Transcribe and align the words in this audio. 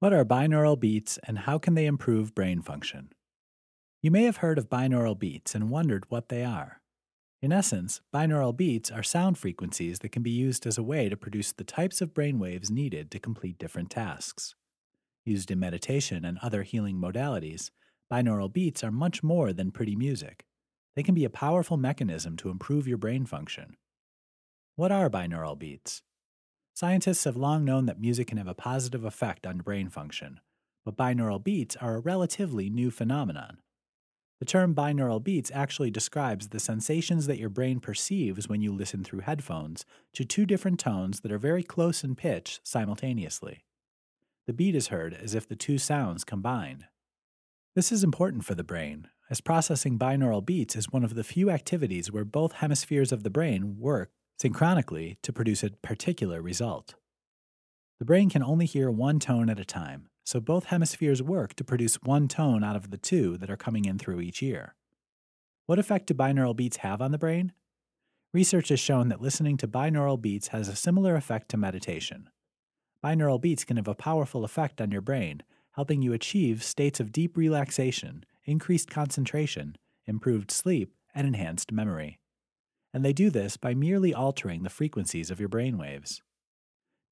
What 0.00 0.14
are 0.14 0.24
binaural 0.24 0.80
beats 0.80 1.18
and 1.24 1.40
how 1.40 1.58
can 1.58 1.74
they 1.74 1.84
improve 1.84 2.34
brain 2.34 2.62
function? 2.62 3.10
You 4.00 4.10
may 4.10 4.22
have 4.22 4.38
heard 4.38 4.56
of 4.56 4.70
binaural 4.70 5.18
beats 5.18 5.54
and 5.54 5.68
wondered 5.68 6.06
what 6.08 6.30
they 6.30 6.42
are. 6.42 6.80
In 7.42 7.52
essence, 7.52 8.00
binaural 8.10 8.56
beats 8.56 8.90
are 8.90 9.02
sound 9.02 9.36
frequencies 9.36 9.98
that 9.98 10.08
can 10.08 10.22
be 10.22 10.30
used 10.30 10.66
as 10.66 10.78
a 10.78 10.82
way 10.82 11.10
to 11.10 11.18
produce 11.18 11.52
the 11.52 11.64
types 11.64 12.00
of 12.00 12.14
brainwaves 12.14 12.70
needed 12.70 13.10
to 13.10 13.18
complete 13.18 13.58
different 13.58 13.90
tasks. 13.90 14.54
Used 15.26 15.50
in 15.50 15.60
meditation 15.60 16.24
and 16.24 16.38
other 16.38 16.62
healing 16.62 16.96
modalities, 16.96 17.70
binaural 18.10 18.50
beats 18.50 18.82
are 18.82 18.90
much 18.90 19.22
more 19.22 19.52
than 19.52 19.70
pretty 19.70 19.96
music. 19.96 20.46
They 20.96 21.02
can 21.02 21.14
be 21.14 21.26
a 21.26 21.30
powerful 21.30 21.76
mechanism 21.76 22.38
to 22.38 22.48
improve 22.48 22.88
your 22.88 22.96
brain 22.96 23.26
function. 23.26 23.76
What 24.76 24.92
are 24.92 25.10
binaural 25.10 25.58
beats? 25.58 26.00
Scientists 26.80 27.24
have 27.24 27.36
long 27.36 27.62
known 27.62 27.84
that 27.84 28.00
music 28.00 28.28
can 28.28 28.38
have 28.38 28.48
a 28.48 28.54
positive 28.54 29.04
effect 29.04 29.46
on 29.46 29.58
brain 29.58 29.90
function, 29.90 30.40
but 30.82 30.96
binaural 30.96 31.44
beats 31.44 31.76
are 31.76 31.96
a 31.96 32.00
relatively 32.00 32.70
new 32.70 32.90
phenomenon. 32.90 33.58
The 34.38 34.46
term 34.46 34.74
binaural 34.74 35.22
beats 35.22 35.50
actually 35.52 35.90
describes 35.90 36.48
the 36.48 36.58
sensations 36.58 37.26
that 37.26 37.38
your 37.38 37.50
brain 37.50 37.80
perceives 37.80 38.48
when 38.48 38.62
you 38.62 38.72
listen 38.72 39.04
through 39.04 39.20
headphones 39.20 39.84
to 40.14 40.24
two 40.24 40.46
different 40.46 40.80
tones 40.80 41.20
that 41.20 41.30
are 41.30 41.38
very 41.38 41.62
close 41.62 42.02
in 42.02 42.14
pitch 42.14 42.60
simultaneously. 42.62 43.66
The 44.46 44.54
beat 44.54 44.74
is 44.74 44.88
heard 44.88 45.12
as 45.12 45.34
if 45.34 45.46
the 45.46 45.56
two 45.56 45.76
sounds 45.76 46.24
combine. 46.24 46.86
This 47.74 47.92
is 47.92 48.02
important 48.02 48.46
for 48.46 48.54
the 48.54 48.64
brain, 48.64 49.08
as 49.28 49.42
processing 49.42 49.98
binaural 49.98 50.46
beats 50.46 50.76
is 50.76 50.90
one 50.90 51.04
of 51.04 51.14
the 51.14 51.24
few 51.24 51.50
activities 51.50 52.10
where 52.10 52.24
both 52.24 52.52
hemispheres 52.52 53.12
of 53.12 53.22
the 53.22 53.28
brain 53.28 53.76
work 53.78 54.12
synchronically 54.40 55.18
to 55.22 55.32
produce 55.32 55.62
a 55.62 55.70
particular 55.82 56.40
result. 56.40 56.94
The 57.98 58.06
brain 58.06 58.30
can 58.30 58.42
only 58.42 58.64
hear 58.64 58.90
one 58.90 59.18
tone 59.18 59.50
at 59.50 59.60
a 59.60 59.64
time, 59.66 60.08
so 60.24 60.40
both 60.40 60.66
hemispheres 60.66 61.22
work 61.22 61.54
to 61.56 61.64
produce 61.64 61.96
one 61.96 62.26
tone 62.26 62.64
out 62.64 62.76
of 62.76 62.90
the 62.90 62.96
two 62.96 63.36
that 63.36 63.50
are 63.50 63.56
coming 63.56 63.84
in 63.84 63.98
through 63.98 64.20
each 64.20 64.42
ear. 64.42 64.74
What 65.66 65.78
effect 65.78 66.06
do 66.06 66.14
binaural 66.14 66.56
beats 66.56 66.78
have 66.78 67.02
on 67.02 67.12
the 67.12 67.18
brain? 67.18 67.52
Research 68.32 68.70
has 68.70 68.80
shown 68.80 69.08
that 69.08 69.20
listening 69.20 69.58
to 69.58 69.68
binaural 69.68 70.20
beats 70.20 70.48
has 70.48 70.68
a 70.68 70.76
similar 70.76 71.16
effect 71.16 71.50
to 71.50 71.58
meditation. 71.58 72.30
Binaural 73.04 73.40
beats 73.40 73.64
can 73.64 73.76
have 73.76 73.88
a 73.88 73.94
powerful 73.94 74.44
effect 74.44 74.80
on 74.80 74.90
your 74.90 75.02
brain, 75.02 75.42
helping 75.72 76.00
you 76.00 76.14
achieve 76.14 76.62
states 76.62 76.98
of 76.98 77.12
deep 77.12 77.36
relaxation, 77.36 78.24
increased 78.44 78.88
concentration, 78.88 79.76
improved 80.06 80.50
sleep, 80.50 80.94
and 81.14 81.26
enhanced 81.26 81.72
memory. 81.72 82.19
And 82.92 83.04
they 83.04 83.12
do 83.12 83.30
this 83.30 83.56
by 83.56 83.74
merely 83.74 84.12
altering 84.12 84.62
the 84.62 84.70
frequencies 84.70 85.30
of 85.30 85.38
your 85.38 85.48
brain 85.48 85.78
waves. 85.78 86.22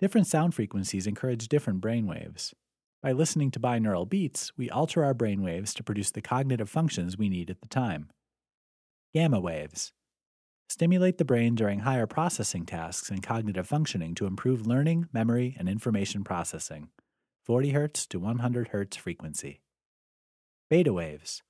Different 0.00 0.26
sound 0.26 0.54
frequencies 0.54 1.06
encourage 1.06 1.48
different 1.48 1.80
brain 1.80 2.06
waves. 2.06 2.54
By 3.02 3.12
listening 3.12 3.50
to 3.52 3.60
binaural 3.60 4.08
beats, 4.08 4.52
we 4.56 4.68
alter 4.70 5.04
our 5.04 5.14
brain 5.14 5.42
waves 5.42 5.72
to 5.74 5.84
produce 5.84 6.10
the 6.10 6.20
cognitive 6.20 6.68
functions 6.68 7.16
we 7.16 7.28
need 7.28 7.48
at 7.50 7.60
the 7.60 7.68
time. 7.68 8.10
Gamma 9.14 9.40
waves 9.40 9.92
stimulate 10.68 11.18
the 11.18 11.24
brain 11.24 11.54
during 11.54 11.80
higher 11.80 12.06
processing 12.06 12.66
tasks 12.66 13.10
and 13.10 13.22
cognitive 13.22 13.66
functioning 13.66 14.14
to 14.14 14.26
improve 14.26 14.66
learning, 14.66 15.08
memory, 15.12 15.56
and 15.58 15.68
information 15.68 16.22
processing. 16.24 16.88
40 17.44 17.72
Hz 17.72 18.08
to 18.08 18.18
100 18.18 18.70
Hz 18.70 18.96
frequency. 18.96 19.62
Beta 20.68 20.92
waves 20.92 21.42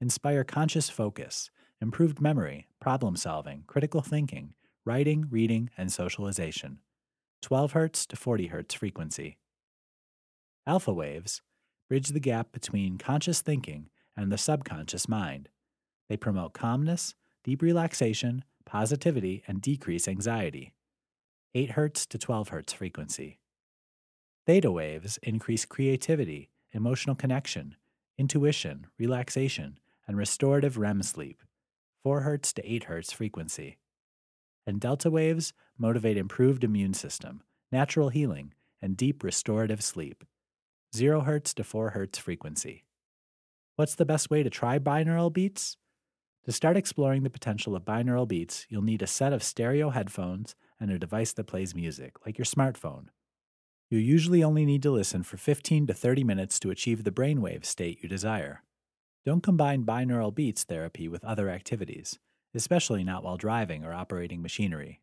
inspire 0.00 0.44
conscious 0.44 0.88
focus, 0.88 1.50
improved 1.82 2.20
memory, 2.20 2.68
problem 2.80 3.16
solving, 3.16 3.64
critical 3.66 4.00
thinking, 4.00 4.54
writing, 4.84 5.26
reading, 5.28 5.68
and 5.76 5.92
socialization. 5.92 6.78
12 7.42 7.72
Hz 7.72 8.06
to 8.06 8.16
40 8.16 8.48
Hz 8.50 8.76
frequency. 8.76 9.36
Alpha 10.64 10.92
waves 10.92 11.42
bridge 11.88 12.08
the 12.10 12.20
gap 12.20 12.52
between 12.52 12.98
conscious 12.98 13.40
thinking 13.40 13.90
and 14.16 14.30
the 14.30 14.38
subconscious 14.38 15.08
mind. 15.08 15.48
They 16.08 16.16
promote 16.16 16.52
calmness, 16.52 17.16
deep 17.42 17.60
relaxation, 17.60 18.44
positivity, 18.64 19.42
and 19.48 19.60
decrease 19.60 20.06
anxiety. 20.06 20.72
8 21.54 21.70
Hz 21.70 22.06
to 22.06 22.16
12 22.16 22.50
Hz 22.50 22.74
frequency. 22.74 23.40
Theta 24.46 24.70
waves 24.70 25.18
increase 25.24 25.64
creativity, 25.64 26.50
emotional 26.72 27.16
connection, 27.16 27.74
intuition, 28.16 28.86
relaxation, 28.98 29.80
and 30.06 30.16
restorative 30.16 30.78
REM 30.78 31.02
sleep. 31.02 31.42
4 32.02 32.22
Hz 32.22 32.52
to 32.54 32.72
8 32.72 32.86
Hz 32.88 33.14
frequency. 33.14 33.78
And 34.66 34.80
delta 34.80 35.10
waves 35.10 35.52
motivate 35.78 36.16
improved 36.16 36.64
immune 36.64 36.94
system, 36.94 37.42
natural 37.70 38.08
healing, 38.08 38.54
and 38.80 38.96
deep 38.96 39.22
restorative 39.22 39.82
sleep. 39.82 40.24
0 40.96 41.22
Hz 41.22 41.54
to 41.54 41.64
4 41.64 41.92
Hz 41.92 42.16
frequency. 42.16 42.84
What's 43.76 43.94
the 43.94 44.04
best 44.04 44.30
way 44.30 44.42
to 44.42 44.50
try 44.50 44.78
binaural 44.80 45.32
beats? 45.32 45.76
To 46.44 46.50
start 46.50 46.76
exploring 46.76 47.22
the 47.22 47.30
potential 47.30 47.76
of 47.76 47.84
binaural 47.84 48.26
beats, 48.26 48.66
you'll 48.68 48.82
need 48.82 49.02
a 49.02 49.06
set 49.06 49.32
of 49.32 49.44
stereo 49.44 49.90
headphones 49.90 50.56
and 50.80 50.90
a 50.90 50.98
device 50.98 51.32
that 51.34 51.46
plays 51.46 51.72
music, 51.72 52.14
like 52.26 52.36
your 52.36 52.44
smartphone. 52.44 53.06
You 53.90 53.98
usually 53.98 54.42
only 54.42 54.66
need 54.66 54.82
to 54.82 54.90
listen 54.90 55.22
for 55.22 55.36
15 55.36 55.86
to 55.86 55.94
30 55.94 56.24
minutes 56.24 56.58
to 56.60 56.70
achieve 56.70 57.04
the 57.04 57.12
brainwave 57.12 57.64
state 57.64 58.02
you 58.02 58.08
desire. 58.08 58.64
Don't 59.24 59.42
combine 59.42 59.84
binaural 59.84 60.34
beats 60.34 60.64
therapy 60.64 61.06
with 61.06 61.24
other 61.24 61.48
activities, 61.48 62.18
especially 62.54 63.04
not 63.04 63.22
while 63.22 63.36
driving 63.36 63.84
or 63.84 63.92
operating 63.92 64.42
machinery. 64.42 65.00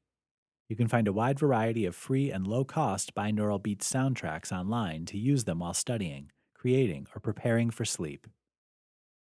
You 0.68 0.76
can 0.76 0.90
find 0.90 1.08
a 1.08 1.14
wide 1.14 1.40
variety 1.40 1.86
of 1.86 1.96
free 1.96 2.30
and 2.30 2.46
low 2.46 2.66
cost 2.66 3.16
binaural 3.16 3.64
beats 3.64 3.90
soundtracks 3.90 4.52
online 4.52 5.06
to 5.06 5.18
use 5.18 5.46
them 5.46 5.60
while 5.60 5.74
studying, 5.74 6.32
creating, 6.54 7.08
or 7.16 7.22
preparing 7.22 7.70
for 7.72 7.86
sleep. 7.86 8.28